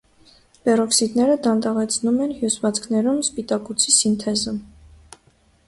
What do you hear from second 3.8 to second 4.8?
սինթեզը։